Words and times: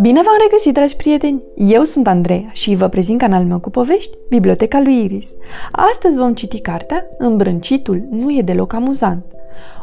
Bine 0.00 0.20
v-am 0.22 0.36
regăsit, 0.42 0.74
dragi 0.74 0.96
prieteni! 0.96 1.42
Eu 1.54 1.82
sunt 1.82 2.06
Andreea 2.06 2.50
și 2.52 2.74
vă 2.74 2.88
prezint 2.88 3.18
canalul 3.18 3.46
meu 3.46 3.58
cu 3.58 3.70
povești, 3.70 4.16
Biblioteca 4.28 4.80
lui 4.80 5.04
Iris. 5.04 5.34
Astăzi 5.72 6.18
vom 6.18 6.34
citi 6.34 6.60
cartea 6.60 7.06
Îmbrâncitul 7.18 8.02
nu 8.10 8.36
e 8.36 8.42
deloc 8.42 8.72
amuzant. 8.72 9.24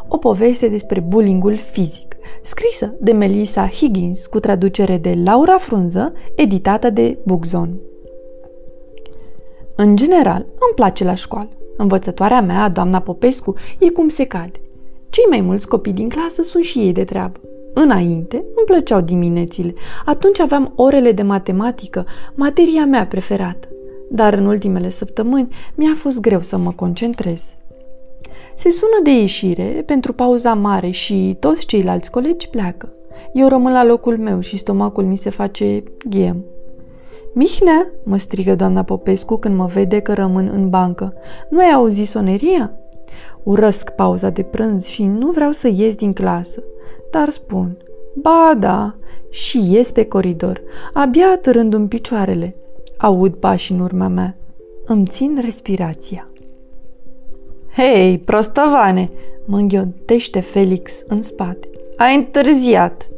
O 0.08 0.16
poveste 0.16 0.68
despre 0.68 1.00
bullyingul 1.00 1.56
fizic, 1.56 2.16
scrisă 2.42 2.94
de 3.00 3.12
Melissa 3.12 3.68
Higgins 3.68 4.26
cu 4.26 4.40
traducere 4.40 4.98
de 4.98 5.18
Laura 5.24 5.56
Frunză, 5.58 6.12
editată 6.34 6.90
de 6.90 7.18
Bookzone. 7.22 7.74
În 9.76 9.96
general, 9.96 10.46
îmi 10.46 10.74
place 10.74 11.04
la 11.04 11.14
școală. 11.14 11.48
Învățătoarea 11.76 12.40
mea, 12.40 12.68
doamna 12.68 13.00
Popescu, 13.00 13.54
e 13.78 13.90
cum 13.90 14.08
se 14.08 14.24
cade. 14.24 14.60
Cei 15.10 15.24
mai 15.28 15.40
mulți 15.40 15.68
copii 15.68 15.92
din 15.92 16.08
clasă 16.08 16.42
sunt 16.42 16.64
și 16.64 16.78
ei 16.78 16.92
de 16.92 17.04
treabă. 17.04 17.40
Înainte 17.74 18.36
îmi 18.36 18.66
plăceau 18.66 19.00
diminețile. 19.00 19.74
Atunci 20.04 20.40
aveam 20.40 20.72
orele 20.76 21.12
de 21.12 21.22
matematică, 21.22 22.06
materia 22.34 22.84
mea 22.84 23.06
preferată. 23.06 23.68
Dar 24.10 24.32
în 24.32 24.46
ultimele 24.46 24.88
săptămâni 24.88 25.54
mi-a 25.74 25.94
fost 25.96 26.20
greu 26.20 26.40
să 26.40 26.56
mă 26.56 26.72
concentrez. 26.72 27.42
Se 28.56 28.70
sună 28.70 29.00
de 29.02 29.10
ieșire 29.10 29.82
pentru 29.86 30.12
pauza 30.12 30.54
mare 30.54 30.90
și 30.90 31.36
toți 31.40 31.66
ceilalți 31.66 32.10
colegi 32.10 32.48
pleacă. 32.48 32.92
Eu 33.32 33.48
rămân 33.48 33.72
la 33.72 33.84
locul 33.84 34.18
meu 34.18 34.40
și 34.40 34.56
stomacul 34.56 35.04
mi 35.04 35.16
se 35.16 35.30
face 35.30 35.82
ghem. 36.08 36.44
Mihnea, 37.34 37.90
mă 38.04 38.16
strigă 38.16 38.54
doamna 38.54 38.82
Popescu 38.82 39.36
când 39.36 39.56
mă 39.56 39.66
vede 39.66 40.00
că 40.00 40.12
rămân 40.12 40.50
în 40.54 40.68
bancă. 40.68 41.14
Nu 41.50 41.58
ai 41.58 41.70
auzit 41.70 42.08
soneria? 42.08 42.72
Urăsc 43.42 43.90
pauza 43.90 44.30
de 44.30 44.42
prânz 44.42 44.84
și 44.84 45.04
nu 45.04 45.30
vreau 45.30 45.50
să 45.50 45.68
ies 45.68 45.94
din 45.94 46.12
clasă 46.12 46.62
dar 47.10 47.28
spun, 47.28 47.76
ba 48.14 48.54
da, 48.58 48.94
și 49.30 49.72
ies 49.72 49.90
pe 49.90 50.04
coridor, 50.04 50.62
abia 50.92 51.38
târându-mi 51.40 51.88
picioarele. 51.88 52.56
Aud 52.96 53.34
pași 53.34 53.72
în 53.72 53.80
urma 53.80 54.08
mea. 54.08 54.36
Îmi 54.86 55.06
țin 55.06 55.38
respirația. 55.40 56.28
Hei, 57.76 58.18
prostovane, 58.18 59.10
mă 59.44 59.56
înghiontește 59.56 60.40
Felix 60.40 61.02
în 61.06 61.22
spate. 61.22 61.68
Ai 61.96 62.16
întârziat! 62.16 63.08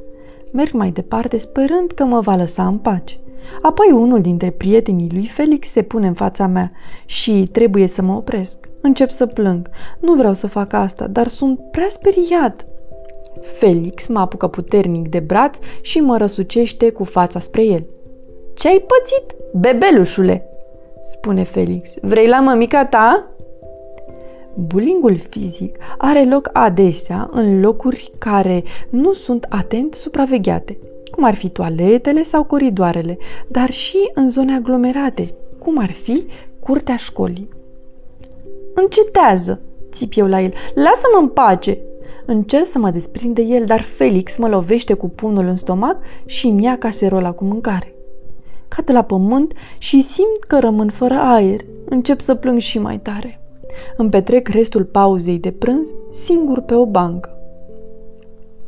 Merg 0.52 0.72
mai 0.72 0.90
departe 0.90 1.36
sperând 1.36 1.90
că 1.90 2.04
mă 2.04 2.20
va 2.20 2.36
lăsa 2.36 2.66
în 2.66 2.78
pace. 2.78 3.18
Apoi 3.62 3.90
unul 3.92 4.20
dintre 4.20 4.50
prietenii 4.50 5.10
lui 5.12 5.26
Felix 5.26 5.68
se 5.68 5.82
pune 5.82 6.06
în 6.06 6.14
fața 6.14 6.46
mea 6.46 6.72
și 7.04 7.48
trebuie 7.52 7.86
să 7.86 8.02
mă 8.02 8.12
opresc. 8.12 8.58
Încep 8.80 9.10
să 9.10 9.26
plâng. 9.26 9.68
Nu 10.00 10.14
vreau 10.14 10.32
să 10.32 10.46
fac 10.46 10.72
asta, 10.72 11.06
dar 11.06 11.26
sunt 11.26 11.60
prea 11.70 11.88
speriat. 11.88 12.66
Felix 13.40 14.06
mă 14.06 14.20
apucă 14.20 14.46
puternic 14.46 15.08
de 15.08 15.18
braț 15.18 15.56
și 15.80 15.98
mă 16.00 16.16
răsucește 16.16 16.90
cu 16.90 17.04
fața 17.04 17.38
spre 17.38 17.64
el. 17.64 17.86
Ce 18.54 18.68
ai 18.68 18.84
pățit, 18.86 19.36
bebelușule?" 19.54 20.46
spune 21.12 21.42
Felix. 21.42 21.94
Vrei 22.00 22.26
la 22.26 22.40
mămica 22.40 22.84
ta?" 22.86 23.26
Bullyingul 24.54 25.16
fizic 25.16 25.76
are 25.98 26.24
loc 26.24 26.48
adesea 26.52 27.28
în 27.32 27.60
locuri 27.60 28.12
care 28.18 28.62
nu 28.90 29.12
sunt 29.12 29.46
atent 29.48 29.94
supravegheate, 29.94 30.78
cum 31.14 31.24
ar 31.24 31.34
fi 31.34 31.48
toaletele 31.48 32.22
sau 32.22 32.44
coridoarele, 32.44 33.18
dar 33.48 33.70
și 33.70 34.10
în 34.14 34.28
zone 34.28 34.54
aglomerate, 34.54 35.34
cum 35.58 35.78
ar 35.78 35.90
fi 35.90 36.26
curtea 36.60 36.96
școlii. 36.96 37.48
Încetează, 38.74 39.60
țip 39.92 40.12
eu 40.16 40.26
la 40.26 40.40
el, 40.40 40.52
lasă-mă 40.74 41.20
în 41.20 41.28
pace, 41.28 41.78
Încerc 42.26 42.66
să 42.66 42.78
mă 42.78 42.90
desprind 42.90 43.34
de 43.34 43.42
el, 43.42 43.64
dar 43.64 43.80
Felix 43.80 44.36
mă 44.36 44.48
lovește 44.48 44.94
cu 44.94 45.08
pumnul 45.08 45.46
în 45.46 45.56
stomac 45.56 45.96
și 46.24 46.46
îmi 46.46 46.64
ia 46.64 46.78
caserola 46.78 47.32
cu 47.32 47.44
mâncare. 47.44 47.94
Cad 48.68 48.90
la 48.90 49.02
pământ 49.02 49.52
și 49.78 50.02
simt 50.02 50.44
că 50.46 50.58
rămân 50.58 50.88
fără 50.88 51.14
aer. 51.14 51.60
Încep 51.84 52.20
să 52.20 52.34
plâng 52.34 52.58
și 52.58 52.78
mai 52.78 52.98
tare. 52.98 53.40
Îmi 53.96 54.10
petrec 54.10 54.48
restul 54.48 54.84
pauzei 54.84 55.38
de 55.38 55.50
prânz 55.50 55.88
singur 56.10 56.60
pe 56.60 56.74
o 56.74 56.86
bancă. 56.86 57.41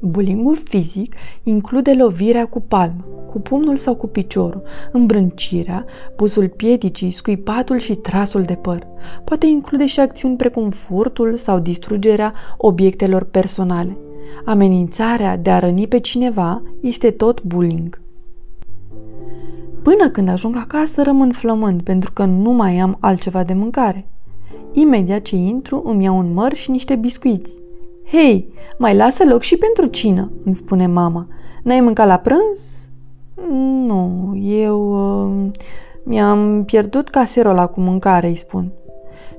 Bulingul 0.07 0.57
fizic 0.65 1.15
include 1.43 1.95
lovirea 1.95 2.47
cu 2.47 2.61
palmă, 2.61 3.05
cu 3.27 3.41
pumnul 3.41 3.77
sau 3.77 3.95
cu 3.95 4.07
piciorul, 4.07 4.63
îmbrâncirea, 4.93 5.85
pusul 6.17 6.49
piedicii, 6.49 7.11
scuipatul 7.11 7.79
și 7.79 7.95
trasul 7.95 8.43
de 8.43 8.55
păr. 8.55 8.87
Poate 9.25 9.47
include 9.47 9.87
și 9.87 10.01
acțiuni 10.01 10.37
precum 10.37 10.71
furtul 10.71 11.37
sau 11.37 11.59
distrugerea 11.59 12.33
obiectelor 12.57 13.25
personale. 13.25 13.97
Amenințarea 14.45 15.37
de 15.37 15.51
a 15.51 15.59
răni 15.59 15.87
pe 15.87 16.01
cineva 16.01 16.63
este 16.81 17.11
tot 17.11 17.43
bullying. 17.43 18.01
Până 19.83 20.11
când 20.11 20.29
ajung 20.29 20.57
acasă, 20.57 21.03
rămân 21.03 21.33
flămând 21.33 21.83
pentru 21.83 22.13
că 22.13 22.25
nu 22.25 22.51
mai 22.51 22.79
am 22.79 22.97
altceva 23.01 23.45
de 23.45 23.53
mâncare. 23.53 24.07
Imediat 24.73 25.23
ce 25.23 25.37
intru, 25.37 25.83
îmi 25.85 26.05
iau 26.05 26.19
un 26.19 26.33
măr 26.33 26.53
și 26.53 26.71
niște 26.71 26.95
biscuiți. 26.95 27.64
Hei, 28.11 28.53
mai 28.79 28.97
lasă 28.97 29.25
loc 29.25 29.43
și 29.43 29.57
pentru 29.57 29.87
cină, 29.87 30.33
îmi 30.45 30.55
spune 30.55 30.87
mama. 30.87 31.27
N-ai 31.63 31.81
mâncat 31.81 32.07
la 32.07 32.17
prânz? 32.17 32.89
Nu, 33.87 34.33
eu 34.43 34.93
uh, 34.93 35.51
mi-am 36.03 36.65
pierdut 36.65 37.09
caserola 37.09 37.67
cu 37.67 37.81
mâncare, 37.81 38.27
îi 38.27 38.37
spun. 38.37 38.73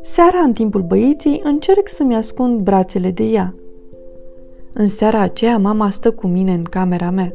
Seara, 0.01 0.37
în 0.37 0.53
timpul 0.53 0.81
băieții, 0.81 1.41
încerc 1.43 1.87
să-mi 1.87 2.15
ascund 2.15 2.59
brațele 2.59 3.11
de 3.11 3.23
ea. 3.23 3.53
În 4.73 4.87
seara 4.87 5.19
aceea, 5.19 5.57
mama 5.57 5.89
stă 5.89 6.11
cu 6.11 6.27
mine 6.27 6.53
în 6.53 6.63
camera 6.63 7.09
mea. 7.09 7.33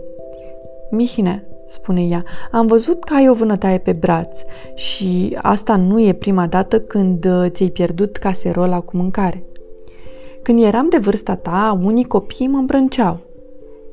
Mihne, 0.91 1.45
spune 1.67 2.03
ea, 2.03 2.25
am 2.51 2.67
văzut 2.67 3.05
că 3.05 3.15
ai 3.15 3.29
o 3.29 3.35
vânătaie 3.35 3.79
pe 3.79 3.93
braț 3.93 4.39
și 4.75 5.39
asta 5.43 5.77
nu 5.77 6.01
e 6.01 6.13
prima 6.13 6.47
dată 6.47 6.81
când 6.81 7.25
uh, 7.25 7.47
ți-ai 7.49 7.69
pierdut 7.69 8.17
caserola 8.17 8.81
cu 8.81 8.97
mâncare. 8.97 9.45
Când 10.51 10.63
eram 10.63 10.89
de 10.89 10.99
vârsta 10.99 11.35
ta, 11.35 11.81
unii 11.85 12.05
copii 12.05 12.47
mă 12.47 12.59
îmbrânceau. 12.59 13.19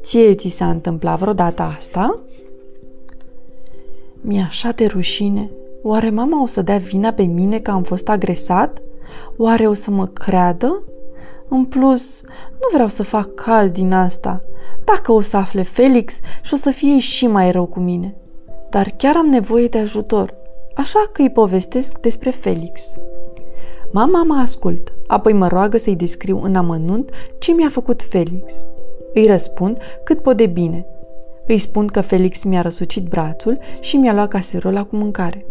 Ție 0.03 0.35
ți 0.35 0.47
s-a 0.47 0.69
întâmplat 0.69 1.19
vreodată 1.19 1.61
asta? 1.61 2.19
Mi-e 4.21 4.41
așa 4.47 4.71
de 4.71 4.85
rușine. 4.85 5.49
Oare 5.83 6.09
mama 6.09 6.41
o 6.41 6.45
să 6.45 6.61
dea 6.61 6.77
vina 6.77 7.11
pe 7.11 7.23
mine 7.23 7.59
că 7.59 7.71
am 7.71 7.83
fost 7.83 8.09
agresat? 8.09 8.81
Oare 9.37 9.67
o 9.67 9.73
să 9.73 9.91
mă 9.91 10.05
creadă? 10.05 10.83
În 11.47 11.65
plus, 11.65 12.21
nu 12.51 12.67
vreau 12.73 12.87
să 12.87 13.03
fac 13.03 13.33
caz 13.33 13.71
din 13.71 13.93
asta. 13.93 14.43
Dacă 14.83 15.11
o 15.11 15.21
să 15.21 15.37
afle 15.37 15.61
Felix 15.61 16.19
și 16.41 16.53
o 16.53 16.57
să 16.57 16.69
fie 16.69 16.99
și 16.99 17.27
mai 17.27 17.51
rău 17.51 17.65
cu 17.65 17.79
mine. 17.79 18.15
Dar 18.69 18.93
chiar 18.97 19.15
am 19.15 19.25
nevoie 19.25 19.67
de 19.67 19.77
ajutor, 19.77 20.33
așa 20.75 21.09
că 21.13 21.21
îi 21.21 21.29
povestesc 21.29 21.97
despre 21.99 22.29
Felix. 22.29 22.81
Mama 23.91 24.23
mă 24.23 24.35
ascultă, 24.35 24.91
apoi 25.07 25.33
mă 25.33 25.47
roagă 25.47 25.77
să-i 25.77 25.95
descriu 25.95 26.41
în 26.43 26.55
amănunt 26.55 27.09
ce 27.37 27.51
mi-a 27.51 27.69
făcut 27.69 28.01
Felix. 28.01 28.65
Îi 29.13 29.25
răspund 29.25 29.77
cât 30.03 30.21
pot 30.21 30.37
de 30.37 30.45
bine. 30.45 30.85
Îi 31.47 31.57
spun 31.57 31.87
că 31.87 32.01
Felix 32.01 32.43
mi-a 32.43 32.61
răsucit 32.61 33.03
brațul 33.03 33.57
și 33.79 33.97
mi-a 33.97 34.13
luat 34.13 34.27
caserola 34.27 34.83
cu 34.83 34.95
mâncare. 34.95 35.45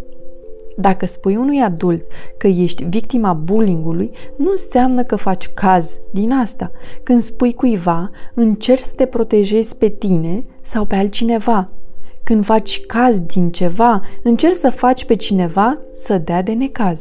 Dacă 0.77 1.07
spui 1.07 1.37
unui 1.37 1.61
adult 1.61 2.03
că 2.39 2.47
ești 2.47 2.85
victima 2.85 3.33
bullyingului, 3.33 4.11
nu 4.37 4.51
înseamnă 4.51 5.03
că 5.03 5.17
faci 5.17 5.49
caz 5.49 6.01
din 6.11 6.33
asta. 6.33 6.71
Când 7.03 7.23
spui 7.23 7.55
cuiva, 7.55 8.11
încerci 8.35 8.85
să 8.85 8.93
te 8.97 9.07
protejezi 9.07 9.77
pe 9.77 9.89
tine 9.89 10.45
sau 10.63 10.85
pe 10.85 10.95
altcineva. 10.95 11.69
Când 12.25 12.45
faci 12.45 12.87
caz 12.87 13.19
din 13.19 13.51
ceva, 13.51 14.01
încerci 14.23 14.57
să 14.57 14.71
faci 14.71 15.05
pe 15.05 15.15
cineva 15.15 15.79
să 15.95 16.19
dea 16.19 16.43
de 16.43 16.53
necaz. 16.53 17.01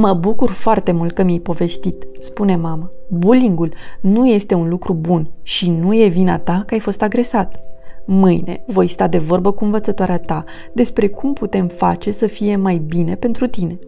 Mă 0.00 0.12
bucur 0.12 0.50
foarte 0.50 0.92
mult 0.92 1.12
că 1.12 1.22
mi-ai 1.22 1.38
povestit, 1.38 2.06
spune 2.18 2.56
mama. 2.56 2.90
Bullyingul 3.08 3.72
nu 4.00 4.26
este 4.26 4.54
un 4.54 4.68
lucru 4.68 4.92
bun 4.92 5.30
și 5.42 5.70
nu 5.70 5.94
e 5.94 6.06
vina 6.06 6.38
ta 6.38 6.62
că 6.66 6.74
ai 6.74 6.80
fost 6.80 7.02
agresat. 7.02 7.60
Mâine 8.04 8.62
voi 8.66 8.88
sta 8.88 9.06
de 9.08 9.18
vorbă 9.18 9.52
cu 9.52 9.64
învățătoarea 9.64 10.18
ta 10.18 10.44
despre 10.72 11.08
cum 11.08 11.32
putem 11.32 11.68
face 11.68 12.10
să 12.10 12.26
fie 12.26 12.56
mai 12.56 12.76
bine 12.76 13.14
pentru 13.14 13.46
tine. 13.46 13.78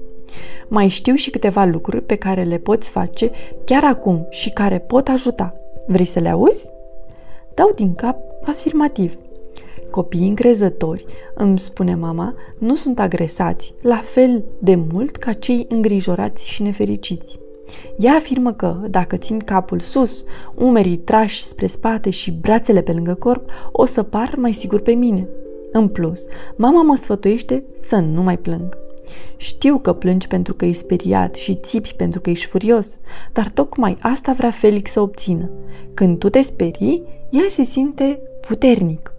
Mai 0.68 0.88
știu 0.88 1.14
și 1.14 1.30
câteva 1.30 1.64
lucruri 1.64 2.02
pe 2.02 2.14
care 2.14 2.42
le 2.42 2.58
poți 2.58 2.90
face 2.90 3.30
chiar 3.64 3.84
acum 3.84 4.26
și 4.30 4.50
care 4.50 4.78
pot 4.78 5.08
ajuta. 5.08 5.54
Vrei 5.86 6.04
să 6.04 6.18
le 6.18 6.28
auzi? 6.28 6.68
Dau 7.54 7.72
din 7.74 7.94
cap 7.94 8.16
afirmativ. 8.44 9.18
Copiii 9.92 10.28
încrezători, 10.28 11.04
îmi 11.34 11.58
spune 11.58 11.94
mama, 11.94 12.34
nu 12.58 12.74
sunt 12.74 12.98
agresați 12.98 13.74
la 13.82 13.96
fel 13.96 14.44
de 14.58 14.74
mult 14.74 15.16
ca 15.16 15.32
cei 15.32 15.66
îngrijorați 15.68 16.48
și 16.48 16.62
nefericiți. 16.62 17.38
Ea 17.98 18.12
afirmă 18.12 18.52
că, 18.52 18.76
dacă 18.90 19.16
țin 19.16 19.38
capul 19.38 19.78
sus, 19.80 20.24
umerii 20.54 20.96
trași 20.96 21.42
spre 21.42 21.66
spate 21.66 22.10
și 22.10 22.30
brațele 22.30 22.82
pe 22.82 22.92
lângă 22.92 23.14
corp, 23.14 23.50
o 23.72 23.86
să 23.86 24.02
par 24.02 24.34
mai 24.36 24.52
sigur 24.52 24.80
pe 24.80 24.92
mine. 24.92 25.28
În 25.72 25.88
plus, 25.88 26.24
mama 26.56 26.82
mă 26.82 26.96
sfătuiește 26.96 27.64
să 27.74 27.96
nu 27.96 28.22
mai 28.22 28.38
plâng. 28.38 28.78
Știu 29.36 29.78
că 29.78 29.92
plângi 29.92 30.26
pentru 30.26 30.54
că 30.54 30.64
ești 30.64 30.82
speriat 30.82 31.34
și 31.34 31.54
țipi 31.54 31.94
pentru 31.96 32.20
că 32.20 32.30
ești 32.30 32.46
furios, 32.46 32.98
dar 33.32 33.48
tocmai 33.54 33.98
asta 34.00 34.32
vrea 34.32 34.50
Felix 34.50 34.90
să 34.90 35.00
obțină. 35.00 35.50
Când 35.94 36.18
tu 36.18 36.28
te 36.28 36.40
sperii, 36.40 37.02
el 37.30 37.48
se 37.48 37.62
simte 37.62 38.20
puternic. 38.46 39.11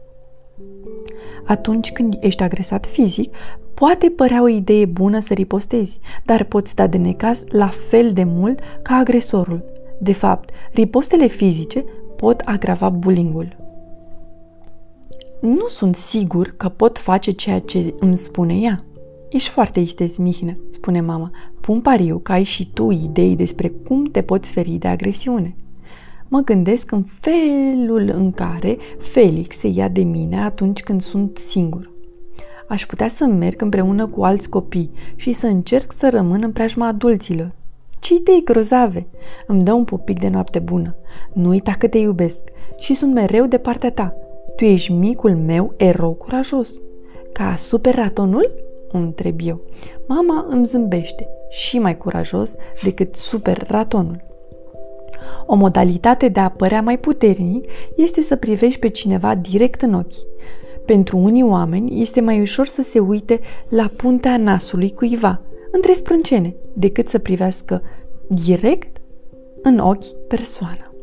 Atunci 1.46 1.92
când 1.92 2.18
ești 2.20 2.44
agresat 2.44 2.86
fizic, 2.86 3.36
poate 3.74 4.10
părea 4.10 4.42
o 4.42 4.48
idee 4.48 4.86
bună 4.86 5.20
să 5.20 5.34
ripostezi, 5.34 6.00
dar 6.26 6.44
poți 6.44 6.76
da 6.76 6.88
de 6.88 6.98
necaz 6.98 7.44
la 7.50 7.68
fel 7.68 8.12
de 8.14 8.24
mult 8.24 8.60
ca 8.82 8.96
agresorul. 8.96 9.64
De 10.00 10.14
fapt, 10.14 10.50
ripostele 10.72 11.28
fizice 11.28 11.84
pot 12.16 12.40
agrava 12.40 12.90
bullyingul. 12.90 13.56
Nu 15.42 15.68
sunt 15.68 15.96
sigur 15.96 16.54
că 16.58 16.70
pot 16.70 16.98
face 16.98 17.32
ceea 17.32 17.60
ce 17.60 17.94
îmi 18.00 18.18
spune 18.18 18.54
ea. 18.54 18.84
Ești 19.30 19.50
foarte 19.50 19.80
istez, 19.80 20.18
Mihnă, 20.18 20.58
spune 20.70 21.02
mama. 21.02 21.32
Pun 21.62 21.82
pariu 21.82 22.18
că 22.18 22.32
ai 22.32 22.44
și 22.44 22.70
tu 22.74 22.92
idei 22.92 23.36
despre 23.36 23.68
cum 23.68 24.04
te 24.04 24.22
poți 24.22 24.52
feri 24.52 24.72
de 24.72 24.88
agresiune. 24.88 25.56
Mă 26.34 26.42
gândesc 26.42 26.92
în 26.92 27.04
felul 27.20 28.12
în 28.16 28.32
care 28.32 28.78
Felix 29.00 29.58
se 29.58 29.68
ia 29.68 29.88
de 29.88 30.04
mine 30.04 30.44
atunci 30.44 30.84
când 30.84 31.02
sunt 31.02 31.38
singur. 31.38 31.92
Aș 32.68 32.86
putea 32.86 33.08
să 33.08 33.26
merg 33.26 33.62
împreună 33.62 34.08
cu 34.08 34.24
alți 34.24 34.50
copii 34.50 34.92
și 35.16 35.34
să 35.34 35.48
încerc 35.48 35.92
să 35.92 36.10
rămân 36.10 36.44
în 36.44 36.52
preajma 36.52 36.88
adulților. 36.88 37.52
Ce 38.00 38.14
idei 38.14 38.44
grozave! 38.44 39.08
Îmi 39.48 39.64
dă 39.64 39.74
un 39.74 39.84
pupic 39.84 40.20
de 40.20 40.28
noapte 40.28 40.60
bună. 40.60 40.96
Nu 41.34 41.50
uita 41.50 41.72
că 41.72 41.88
te 41.88 41.98
iubesc 41.98 42.44
și 42.78 42.94
sunt 42.94 43.14
mereu 43.14 43.46
de 43.46 43.58
partea 43.58 43.92
ta. 43.92 44.16
Tu 44.56 44.64
ești 44.64 44.92
micul 44.92 45.36
meu 45.36 45.74
erou 45.78 46.14
curajos. 46.14 46.82
Ca 47.34 47.56
super 47.56 47.96
ratonul? 47.96 48.52
întreb 48.92 49.40
eu. 49.44 49.62
Mama 50.08 50.46
îmi 50.50 50.66
zâmbește 50.66 51.28
și 51.50 51.80
mai 51.80 51.98
curajos 51.98 52.56
decât 52.84 53.16
super 53.16 53.66
ratonul. 53.68 54.32
O 55.46 55.56
modalitate 55.56 56.28
de 56.28 56.40
a 56.40 56.50
părea 56.50 56.82
mai 56.82 56.98
puternic 56.98 57.66
este 57.96 58.22
să 58.22 58.36
privești 58.36 58.80
pe 58.80 58.90
cineva 58.90 59.36
direct 59.36 59.82
în 59.82 59.94
ochi. 59.94 60.32
Pentru 60.86 61.18
unii 61.18 61.44
oameni 61.44 62.02
este 62.02 62.22
mai 62.22 62.42
ușor 62.42 62.68
să 62.68 62.82
se 62.82 63.00
uite 63.00 63.40
la 63.70 63.90
puntea 63.96 64.38
nasului 64.38 64.92
cuiva, 64.92 65.42
între 65.72 65.94
sprâncene, 65.94 66.56
decât 66.74 67.08
să 67.08 67.20
privească 67.20 67.82
direct 68.28 68.98
în 69.62 69.80
ochi 69.80 70.28
persoana. 70.28 70.94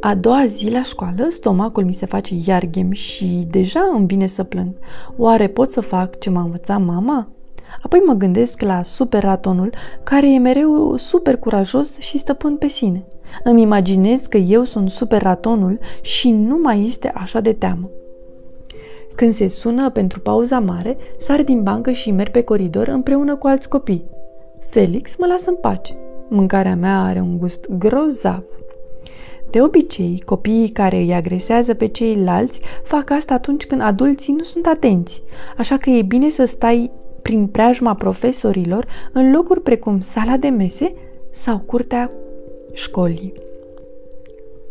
A 0.00 0.14
doua 0.14 0.46
zi 0.46 0.70
la 0.70 0.82
școală, 0.82 1.26
stomacul 1.28 1.84
mi 1.84 1.94
se 1.94 2.06
face 2.06 2.34
iar 2.46 2.64
ghem 2.64 2.90
și 2.90 3.46
deja 3.50 3.92
îmi 3.96 4.06
vine 4.06 4.26
să 4.26 4.42
plâng. 4.42 4.74
Oare 5.16 5.48
pot 5.48 5.70
să 5.70 5.80
fac 5.80 6.18
ce 6.18 6.30
m-a 6.30 6.42
învățat 6.42 6.84
mama? 6.84 7.28
Apoi 7.82 8.02
mă 8.06 8.12
gândesc 8.12 8.60
la 8.60 8.82
superatonul, 8.82 9.72
care 10.02 10.32
e 10.32 10.38
mereu 10.38 10.96
super 10.96 11.36
curajos 11.36 11.98
și 11.98 12.18
stăpân 12.18 12.56
pe 12.56 12.68
sine. 12.68 13.04
Îmi 13.44 13.62
imaginez 13.62 14.26
că 14.26 14.36
eu 14.36 14.64
sunt 14.64 14.90
superatonul 14.90 15.78
și 16.00 16.30
nu 16.30 16.58
mai 16.62 16.86
este 16.86 17.10
așa 17.14 17.40
de 17.40 17.52
teamă. 17.52 17.90
Când 19.14 19.34
se 19.34 19.48
sună 19.48 19.90
pentru 19.90 20.20
pauza 20.20 20.58
mare, 20.58 20.96
sar 21.18 21.42
din 21.42 21.62
bancă 21.62 21.90
și 21.90 22.10
merg 22.10 22.30
pe 22.30 22.42
coridor 22.42 22.88
împreună 22.88 23.36
cu 23.36 23.46
alți 23.46 23.68
copii. 23.68 24.04
Felix 24.68 25.16
mă 25.16 25.26
lasă 25.26 25.44
în 25.46 25.56
pace. 25.56 25.96
Mâncarea 26.28 26.76
mea 26.76 27.02
are 27.02 27.20
un 27.20 27.38
gust 27.38 27.66
grozav. 27.78 28.42
De 29.50 29.62
obicei, 29.62 30.22
copiii 30.26 30.68
care 30.68 30.96
îi 30.96 31.14
agresează 31.14 31.74
pe 31.74 31.86
ceilalți 31.86 32.60
fac 32.82 33.10
asta 33.10 33.34
atunci 33.34 33.66
când 33.66 33.80
adulții 33.80 34.32
nu 34.32 34.42
sunt 34.42 34.66
atenți, 34.66 35.22
așa 35.56 35.76
că 35.76 35.90
e 35.90 36.02
bine 36.02 36.28
să 36.28 36.44
stai 36.44 36.90
prin 37.24 37.46
preajma 37.46 37.94
profesorilor 37.94 38.86
în 39.12 39.32
locuri 39.32 39.60
precum 39.60 40.00
sala 40.00 40.36
de 40.36 40.48
mese 40.48 40.94
sau 41.32 41.58
curtea 41.58 42.10
școlii. 42.72 43.32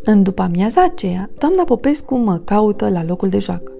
În 0.04 0.22
după 0.22 0.42
amiaza 0.42 0.82
aceea, 0.82 1.30
doamna 1.38 1.64
Popescu 1.64 2.14
mă 2.14 2.36
caută 2.38 2.88
la 2.88 3.04
locul 3.04 3.28
de 3.28 3.38
joacă. 3.38 3.72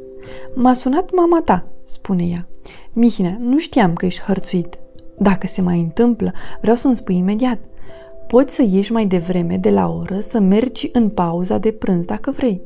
M-a 0.55 0.75
sunat 0.75 1.15
mama 1.15 1.43
ta, 1.44 1.67
spune 1.82 2.25
ea. 2.25 2.49
Mihnea, 2.93 3.37
nu 3.41 3.59
știam 3.59 3.93
că 3.93 4.06
ești 4.06 4.23
hărțuit. 4.23 4.79
Dacă 5.19 5.47
se 5.47 5.61
mai 5.61 5.81
întâmplă, 5.81 6.32
vreau 6.61 6.77
să-mi 6.77 6.97
spui 6.97 7.17
imediat. 7.17 7.59
Poți 8.27 8.55
să 8.55 8.65
ieși 8.70 8.93
mai 8.93 9.06
devreme 9.06 9.56
de 9.56 9.70
la 9.70 9.88
oră 9.88 10.19
să 10.20 10.38
mergi 10.38 10.88
în 10.93 11.09
pauza 11.09 11.59
de 11.59 11.70
prânz 11.73 12.05
dacă 12.05 12.31
vrei. 12.31 12.61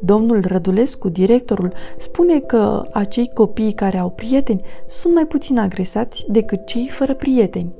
Domnul 0.00 0.44
Rădulescu, 0.46 1.08
directorul, 1.08 1.72
spune 1.98 2.40
că 2.40 2.82
acei 2.92 3.30
copii 3.34 3.72
care 3.72 3.98
au 3.98 4.10
prieteni 4.10 4.64
sunt 4.86 5.14
mai 5.14 5.26
puțin 5.26 5.58
agresați 5.58 6.24
decât 6.28 6.66
cei 6.66 6.88
fără 6.88 7.14
prieteni. 7.14 7.72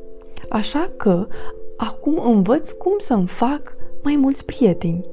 Așa 0.49 0.90
că 0.96 1.26
acum 1.76 2.22
învăț 2.25 2.70
cum 2.70 2.93
să-mi 2.99 3.26
fac 3.26 3.76
mai 4.02 4.16
mulți 4.16 4.44
prieteni. 4.44 5.05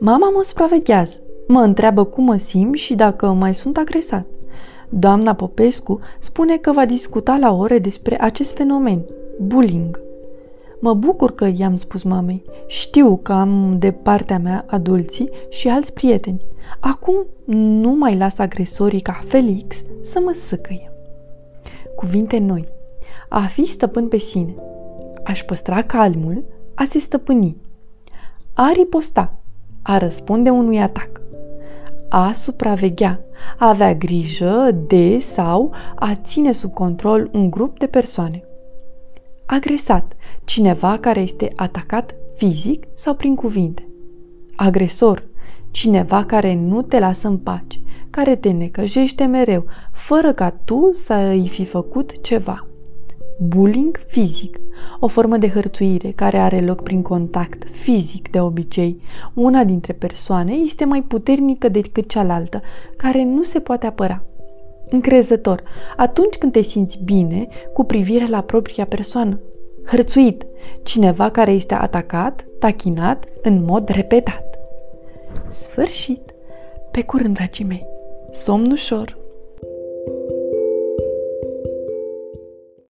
Mama 0.00 0.30
mă 0.30 0.42
supraveghează, 0.42 1.20
mă 1.46 1.60
întreabă 1.60 2.04
cum 2.04 2.24
mă 2.24 2.36
simt 2.36 2.74
și 2.74 2.94
dacă 2.94 3.26
mai 3.26 3.54
sunt 3.54 3.76
agresat. 3.76 4.26
Doamna 4.88 5.34
Popescu 5.34 6.00
spune 6.20 6.56
că 6.56 6.72
va 6.72 6.84
discuta 6.84 7.36
la 7.36 7.52
ore 7.52 7.78
despre 7.78 8.22
acest 8.22 8.56
fenomen, 8.56 9.04
bullying. 9.40 10.00
Mă 10.80 10.94
bucur 10.94 11.34
că 11.34 11.50
i-am 11.56 11.76
spus 11.76 12.02
mamei. 12.02 12.44
Știu 12.66 13.16
că 13.16 13.32
am 13.32 13.78
de 13.78 13.90
partea 13.90 14.38
mea 14.38 14.64
adulții 14.66 15.30
și 15.48 15.68
alți 15.68 15.92
prieteni. 15.92 16.40
Acum 16.80 17.26
nu 17.44 17.90
mai 17.90 18.16
las 18.16 18.38
agresorii 18.38 19.00
ca 19.00 19.20
Felix 19.26 19.82
să 20.02 20.20
mă 20.24 20.32
săcăie. 20.32 20.92
Cuvinte 21.96 22.38
noi. 22.38 22.68
A 23.28 23.40
fi 23.40 23.64
stăpân 23.64 24.08
pe 24.08 24.16
sine. 24.16 24.54
Aș 25.24 25.42
păstra 25.42 25.82
calmul, 25.82 26.44
a 26.74 26.84
se 26.84 26.98
stăpâni. 26.98 27.56
A 28.54 28.70
riposta. 28.74 29.32
A 29.82 29.98
răspunde 29.98 30.50
unui 30.50 30.80
atac. 30.80 31.20
A 32.08 32.32
supraveghea. 32.32 33.20
A 33.58 33.68
avea 33.68 33.94
grijă 33.94 34.70
de 34.86 35.18
sau 35.18 35.72
a 35.94 36.14
ține 36.24 36.52
sub 36.52 36.72
control 36.72 37.30
un 37.32 37.50
grup 37.50 37.78
de 37.78 37.86
persoane. 37.86 38.44
Agresat, 39.46 40.16
cineva 40.44 40.98
care 40.98 41.20
este 41.20 41.52
atacat 41.56 42.14
fizic 42.34 42.86
sau 42.94 43.14
prin 43.14 43.34
cuvinte. 43.34 43.88
Agresor, 44.56 45.28
cineva 45.70 46.24
care 46.24 46.54
nu 46.54 46.82
te 46.82 46.98
lasă 46.98 47.28
în 47.28 47.38
pace, 47.38 47.80
care 48.10 48.36
te 48.36 48.50
necăjește 48.50 49.24
mereu, 49.24 49.64
fără 49.92 50.32
ca 50.32 50.50
tu 50.64 50.90
să 50.92 51.14
îi 51.14 51.48
fi 51.48 51.64
făcut 51.64 52.22
ceva. 52.22 52.66
Bullying 53.40 53.98
fizic, 54.06 54.58
o 55.00 55.06
formă 55.06 55.36
de 55.36 55.48
hărțuire 55.48 56.10
care 56.10 56.38
are 56.38 56.60
loc 56.60 56.82
prin 56.82 57.02
contact 57.02 57.70
fizic 57.70 58.30
de 58.30 58.40
obicei. 58.40 59.00
Una 59.34 59.64
dintre 59.64 59.92
persoane 59.92 60.52
este 60.52 60.84
mai 60.84 61.02
puternică 61.02 61.68
decât 61.68 62.08
cealaltă, 62.08 62.60
care 62.96 63.24
nu 63.24 63.42
se 63.42 63.60
poate 63.60 63.86
apăra 63.86 64.24
încrezător, 64.88 65.62
atunci 65.96 66.36
când 66.36 66.52
te 66.52 66.60
simți 66.60 66.98
bine 67.04 67.48
cu 67.72 67.84
privire 67.84 68.26
la 68.26 68.40
propria 68.40 68.86
persoană. 68.86 69.40
Hărțuit, 69.84 70.46
cineva 70.82 71.30
care 71.30 71.50
este 71.50 71.74
atacat, 71.74 72.46
tachinat 72.58 73.24
în 73.42 73.64
mod 73.64 73.88
repetat. 73.88 74.58
Sfârșit. 75.50 76.34
Pe 76.90 77.02
curând, 77.02 77.34
dragii 77.34 77.64
mei. 77.64 77.86
Somn 78.32 78.70
ușor. 78.70 79.16